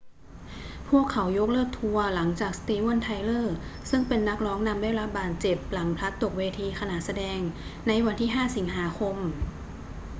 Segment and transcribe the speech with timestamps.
[0.89, 3.55] พวกเขายกเลิกทัวร์หลังจากสตีเวน ไทเลอร์
[3.89, 7.39] ซึ่งเป็นนักร้องนำได้รับบาดเจ็บหลังพลัดตกเวทีขณะแสดง
[7.87, 9.15] ในวันที่ 5 สิงหาคม